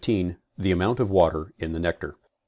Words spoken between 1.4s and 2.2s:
in the nectar.